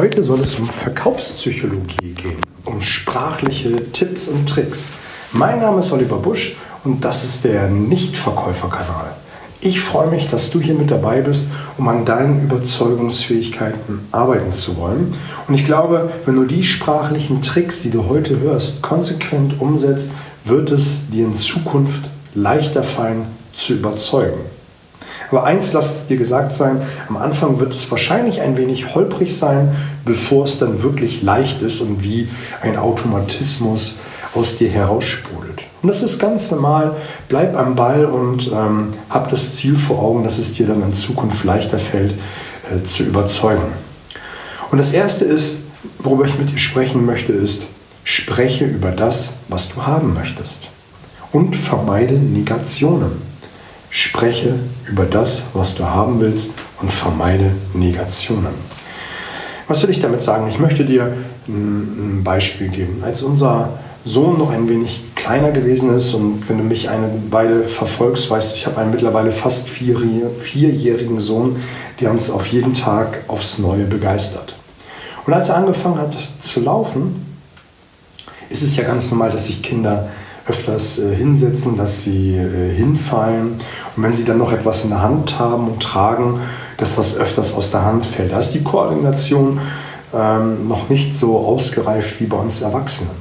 [0.00, 4.92] Heute soll es um Verkaufspsychologie gehen, um sprachliche Tipps und Tricks.
[5.30, 9.14] Mein Name ist Oliver Busch und das ist der Nichtverkäuferkanal.
[9.60, 14.78] Ich freue mich, dass du hier mit dabei bist, um an deinen Überzeugungsfähigkeiten arbeiten zu
[14.78, 15.14] wollen.
[15.46, 20.12] Und ich glaube, wenn du die sprachlichen Tricks, die du heute hörst, konsequent umsetzt,
[20.44, 24.40] wird es dir in Zukunft leichter fallen zu überzeugen.
[25.30, 29.36] Aber eins lass es dir gesagt sein, am Anfang wird es wahrscheinlich ein wenig holprig
[29.36, 32.28] sein, bevor es dann wirklich leicht ist und wie
[32.62, 34.00] ein Automatismus
[34.34, 35.62] aus dir heraussprudelt.
[35.82, 36.96] Und das ist ganz normal.
[37.28, 40.92] Bleib am Ball und ähm, hab das Ziel vor Augen, dass es dir dann in
[40.92, 42.14] Zukunft leichter fällt,
[42.70, 43.72] äh, zu überzeugen.
[44.70, 45.66] Und das Erste ist,
[45.98, 47.66] worüber ich mit dir sprechen möchte, ist,
[48.04, 50.68] spreche über das, was du haben möchtest.
[51.32, 53.29] Und vermeide Negationen.
[53.90, 54.54] Spreche
[54.88, 58.54] über das, was du haben willst und vermeide Negationen.
[59.66, 60.48] Was will ich damit sagen?
[60.48, 61.12] Ich möchte dir
[61.48, 63.02] ein Beispiel geben.
[63.02, 67.64] Als unser Sohn noch ein wenig kleiner gewesen ist und wenn du mich eine Weile
[67.64, 71.56] verfolgst, weißt du, ich habe einen mittlerweile fast vierjährigen Sohn,
[72.00, 74.56] der uns auf jeden Tag aufs Neue begeistert.
[75.26, 77.26] Und als er angefangen hat zu laufen,
[78.48, 80.08] ist es ja ganz normal, dass sich Kinder
[80.46, 83.54] öfters äh, hinsetzen, dass sie äh, hinfallen.
[83.96, 86.40] Und wenn sie dann noch etwas in der Hand haben und tragen,
[86.76, 88.32] dass das öfters aus der Hand fällt.
[88.32, 89.60] Da ist die Koordination
[90.14, 93.14] ähm, noch nicht so ausgereift wie bei uns Erwachsenen.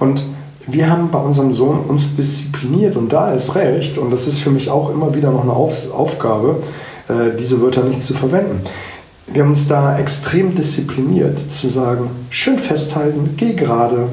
[0.00, 0.26] Und
[0.66, 4.50] wir haben bei unserem Sohn uns diszipliniert und da ist recht, und das ist für
[4.50, 6.62] mich auch immer wieder noch eine Aufgabe,
[7.08, 8.62] äh, diese Wörter nicht zu verwenden.
[9.26, 14.08] Wir haben uns da extrem diszipliniert zu sagen, schön festhalten, geh gerade,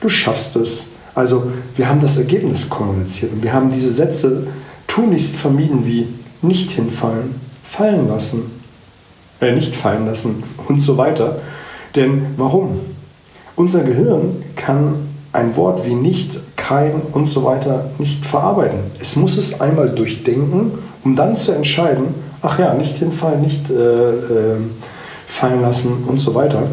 [0.00, 0.88] du schaffst es,
[1.20, 4.46] also wir haben das Ergebnis kommuniziert und wir haben diese Sätze
[4.86, 6.08] tunlichst vermieden wie
[6.40, 8.50] nicht hinfallen, fallen lassen,
[9.40, 11.36] äh, nicht fallen lassen und so weiter.
[11.94, 12.80] Denn warum?
[13.54, 18.78] Unser Gehirn kann ein Wort wie nicht, kein und so weiter nicht verarbeiten.
[18.98, 20.72] Es muss es einmal durchdenken,
[21.04, 24.56] um dann zu entscheiden, ach ja, nicht hinfallen, nicht äh, äh,
[25.26, 26.68] fallen lassen und so weiter.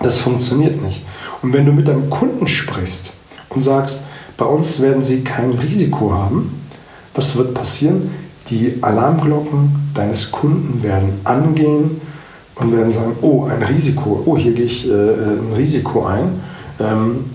[0.00, 1.04] Das funktioniert nicht.
[1.42, 3.12] Und wenn du mit deinem Kunden sprichst,
[3.50, 4.06] und sagst,
[4.36, 6.66] bei uns werden sie kein Risiko haben,
[7.14, 8.10] was wird passieren?
[8.48, 12.00] Die Alarmglocken deines Kunden werden angehen
[12.54, 16.40] und werden sagen, oh, ein Risiko, oh, hier gehe ich äh, ein Risiko ein,
[16.78, 17.26] ähm,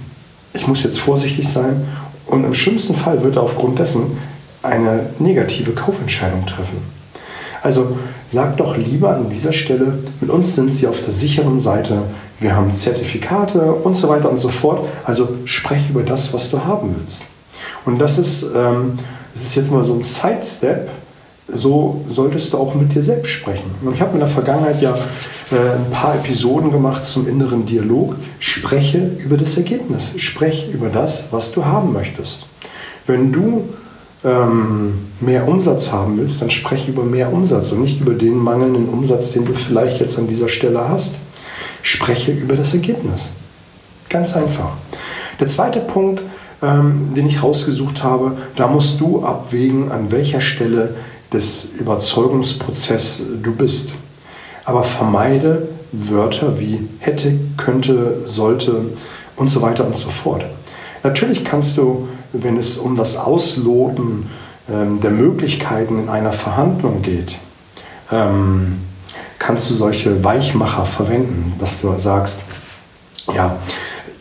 [0.53, 1.85] ich muss jetzt vorsichtig sein
[2.27, 4.17] und im schlimmsten Fall wird er aufgrund dessen
[4.63, 6.94] eine negative Kaufentscheidung treffen.
[7.65, 12.03] Also sag doch lieber an dieser Stelle, mit uns sind Sie auf der sicheren Seite,
[12.39, 14.87] wir haben Zertifikate und so weiter und so fort.
[15.03, 17.25] Also sprech über das, was du haben willst.
[17.83, 18.97] Und das ist, ähm,
[19.33, 20.89] das ist jetzt mal so ein Sidestep.
[21.47, 23.73] So solltest du auch mit dir selbst sprechen.
[23.83, 24.95] Und ich habe in der Vergangenheit ja
[25.51, 28.15] äh, ein paar Episoden gemacht zum inneren Dialog.
[28.37, 30.11] Spreche über das Ergebnis.
[30.17, 32.45] Sprech über das, was du haben möchtest.
[33.07, 33.69] Wenn du
[34.25, 38.89] ähm, mehr Umsatz haben willst, dann spreche über mehr Umsatz und nicht über den mangelnden
[38.89, 41.17] Umsatz, den du vielleicht jetzt an dieser Stelle hast.
[41.81, 43.29] Spreche über das Ergebnis.
[44.09, 44.71] Ganz einfach.
[45.39, 46.23] Der zweite Punkt,
[46.61, 50.95] ähm, den ich rausgesucht habe, da musst du abwägen, an welcher Stelle
[51.31, 53.93] des Überzeugungsprozesses du bist.
[54.63, 58.91] Aber vermeide Wörter wie hätte, könnte, sollte
[59.35, 60.45] und so weiter und so fort.
[61.03, 62.07] Natürlich kannst du,
[62.43, 64.29] wenn es um das Ausloten
[64.69, 67.37] ähm, der Möglichkeiten in einer Verhandlung geht,
[68.11, 68.81] ähm,
[69.39, 72.43] kannst du solche Weichmacher verwenden, dass du sagst,
[73.33, 73.57] ja,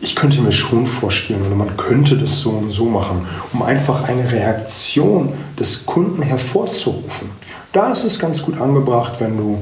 [0.01, 4.07] ich könnte mir schon vorstellen oder man könnte das so und so machen, um einfach
[4.07, 7.31] eine Reaktion des Kunden hervorzurufen.
[7.71, 9.59] Da ist es ganz gut angebracht, wenn du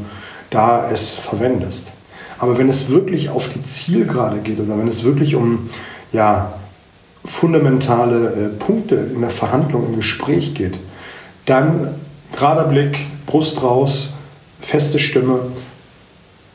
[0.50, 1.94] da es verwendest.
[2.40, 5.70] Aber wenn es wirklich auf die Zielgerade geht oder wenn es wirklich um
[6.12, 6.54] ja,
[7.26, 10.80] fundamentale äh, Punkte in der Verhandlung, im Gespräch geht,
[11.46, 11.96] dann
[12.32, 14.14] gerader Blick, Brust raus,
[14.60, 15.40] feste Stimme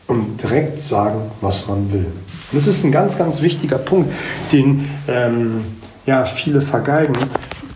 [0.06, 2.06] und direkt sagen, was man will.
[2.06, 4.12] Und das ist ein ganz, ganz wichtiger Punkt,
[4.52, 5.64] den ähm,
[6.06, 7.14] ja, viele vergeigen.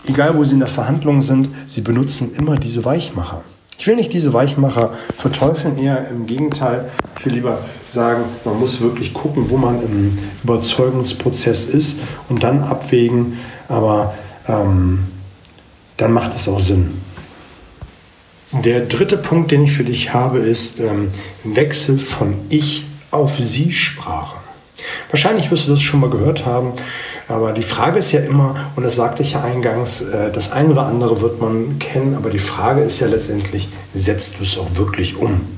[0.06, 3.44] Egal, wo sie in der Verhandlung sind, sie benutzen immer diese Weichmacher.
[3.82, 6.88] Ich will nicht diese Weichmacher verteufeln, eher im Gegenteil.
[7.18, 7.58] Ich will lieber
[7.88, 11.98] sagen, man muss wirklich gucken, wo man im Überzeugungsprozess ist
[12.28, 14.14] und dann abwägen, aber
[14.46, 15.08] ähm,
[15.96, 17.00] dann macht es auch Sinn.
[18.52, 21.08] Der dritte Punkt, den ich für dich habe, ist ähm,
[21.42, 24.41] Wechsel von Ich auf Sie-Sprache.
[25.12, 26.72] Wahrscheinlich wirst du das schon mal gehört haben,
[27.28, 30.70] aber die Frage ist ja immer, und das sagte ich ja eingangs, äh, das eine
[30.70, 34.74] oder andere wird man kennen, aber die Frage ist ja letztendlich, setzt du es auch
[34.74, 35.48] wirklich um?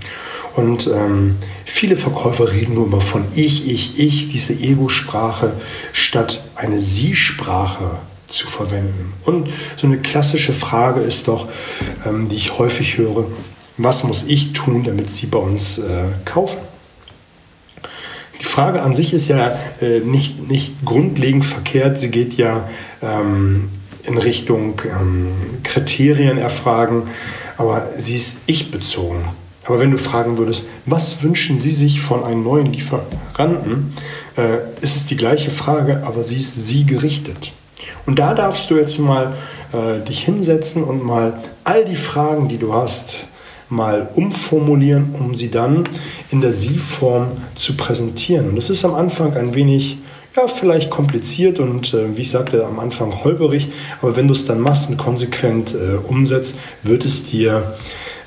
[0.56, 5.52] Und ähm, viele Verkäufer reden nur immer von ich, ich, ich, diese Ego-Sprache,
[5.92, 9.14] statt eine Sie-Sprache zu verwenden.
[9.24, 11.46] Und so eine klassische Frage ist doch,
[12.04, 13.26] ähm, die ich häufig höre,
[13.78, 16.58] was muss ich tun, damit Sie bei uns äh, kaufen?
[18.54, 21.98] Die Frage an sich ist ja äh, nicht, nicht grundlegend verkehrt.
[21.98, 22.68] Sie geht ja
[23.02, 23.68] ähm,
[24.04, 25.32] in Richtung ähm,
[25.64, 27.08] Kriterien erfragen,
[27.56, 29.24] aber sie ist ich-bezogen.
[29.64, 33.92] Aber wenn du fragen würdest, was wünschen Sie sich von einem neuen Lieferanten,
[34.36, 37.54] äh, ist es die gleiche Frage, aber sie ist sie gerichtet.
[38.06, 39.34] Und da darfst du jetzt mal
[39.72, 43.26] äh, dich hinsetzen und mal all die Fragen, die du hast,
[43.74, 45.84] mal umformulieren, um sie dann
[46.30, 48.48] in der Sie-Form zu präsentieren.
[48.48, 49.98] Und das ist am Anfang ein wenig,
[50.36, 54.46] ja, vielleicht kompliziert und äh, wie ich sagte, am Anfang holperig, aber wenn du es
[54.46, 57.74] dann machst und konsequent äh, umsetzt, wird es dir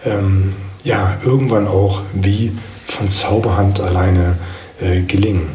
[0.06, 2.52] ähm, ja irgendwann auch wie
[2.86, 4.38] von Zauberhand alleine
[4.80, 5.50] äh, gelingen.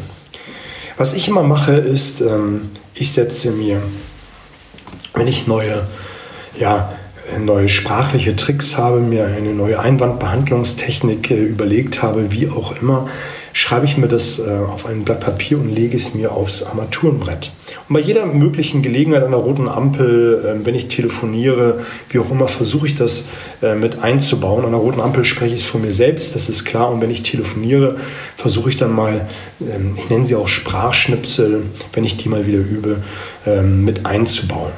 [0.97, 3.81] Was ich immer mache, ist, ähm, ich setze mir,
[5.15, 5.87] wenn ich neue
[6.59, 6.93] ja,
[7.39, 13.07] neue sprachliche Tricks habe, mir eine neue Einwandbehandlungstechnik äh, überlegt habe, wie auch immer,
[13.53, 17.51] schreibe ich mir das äh, auf ein Blatt Papier und lege es mir aufs Armaturenbrett.
[17.87, 22.31] Und bei jeder möglichen Gelegenheit an der roten Ampel, äh, wenn ich telefoniere, wie auch
[22.31, 23.27] immer, versuche ich das
[23.79, 24.65] mit einzubauen.
[24.65, 26.91] An der roten Ampel spreche ich es von mir selbst, das ist klar.
[26.91, 27.95] Und wenn ich telefoniere,
[28.35, 29.29] versuche ich dann mal,
[29.61, 33.03] ähm, ich nenne sie auch Sprachschnipsel, wenn ich die mal wieder übe,
[33.45, 34.73] ähm, mit einzubauen.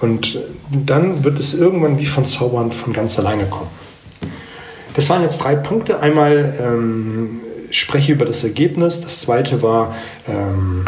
[0.00, 0.38] Und
[0.70, 3.70] dann wird es irgendwann wie von Zaubern von ganz alleine kommen.
[4.94, 6.00] Das waren jetzt drei Punkte.
[6.00, 9.00] Einmal ähm, spreche über das Ergebnis.
[9.00, 9.94] Das zweite war
[10.26, 10.84] ähm,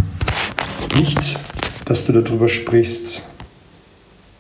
[0.95, 1.39] nicht,
[1.85, 3.23] dass du darüber sprichst.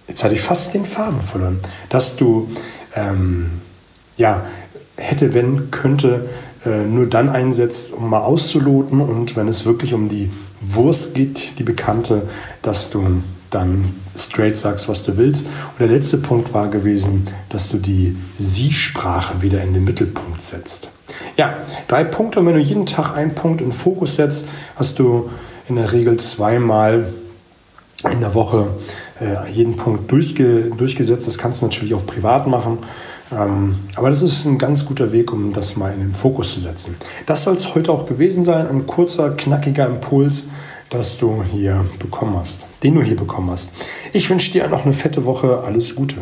[0.08, 1.60] Jetzt hatte ich fast den Faden verloren.
[1.88, 2.48] Dass du,
[2.94, 3.60] ähm,
[4.16, 4.46] ja,
[4.96, 6.28] hätte, wenn, könnte,
[6.64, 10.30] äh, nur dann einsetzt, um mal auszuloten und wenn es wirklich um die
[10.60, 12.28] Wurst geht, die bekannte,
[12.62, 13.22] dass du
[13.52, 15.46] dann straight sagst, was du willst.
[15.46, 20.88] Und der letzte Punkt war gewesen, dass du die Sie-Sprache wieder in den Mittelpunkt setzt.
[21.36, 21.58] Ja,
[21.88, 22.40] drei Punkte.
[22.40, 25.30] Und wenn du jeden Tag einen Punkt in Fokus setzt, hast du
[25.68, 27.06] in der Regel zweimal
[28.10, 28.74] in der Woche
[29.20, 31.26] äh, jeden Punkt durchge durchgesetzt.
[31.26, 32.78] Das kannst du natürlich auch privat machen.
[33.30, 36.60] Ähm, aber das ist ein ganz guter Weg, um das mal in den Fokus zu
[36.60, 36.94] setzen.
[37.26, 38.66] Das soll es heute auch gewesen sein.
[38.66, 40.46] Ein kurzer, knackiger Impuls
[40.92, 43.72] das du hier bekommen hast, den du hier bekommen hast.
[44.12, 45.62] Ich wünsche dir noch eine fette Woche.
[45.64, 46.16] Alles Gute.